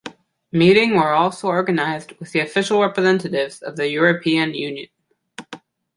[0.51, 4.87] Meeting were also organized with the official representatives of the European Union.